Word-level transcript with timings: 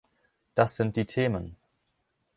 Das 0.55 0.77
sind 0.77 0.95
die 0.95 1.05
Themen. 1.05 1.57